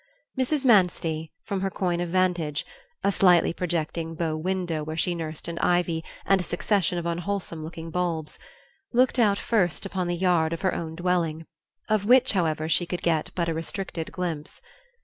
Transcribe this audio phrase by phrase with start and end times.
[0.35, 0.65] Mrs.
[0.65, 2.65] Manstey, from her coign of vantage
[3.03, 7.63] (a slightly projecting bow window where she nursed an ivy and a succession of unwholesome
[7.63, 8.39] looking bulbs),
[8.93, 11.45] looked out first upon the yard of her own dwelling,
[11.87, 14.59] of which, however, she could get but a restricted glimpse.